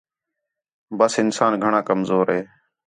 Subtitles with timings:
[0.97, 2.41] ٻس انسان گھݨاں کمزور ہِے